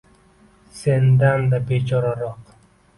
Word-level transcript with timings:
Sendan-da 0.79 1.61
bechoraroq 1.69 2.43